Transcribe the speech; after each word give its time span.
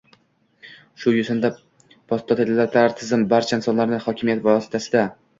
Shu 1.01 1.11
yo‘sinda, 1.15 1.51
posttotalitar 2.13 2.95
tizim 3.01 3.25
barcha 3.33 3.59
insonlarni 3.61 3.99
hokimiyat 4.07 4.41
vositasida 4.49 5.05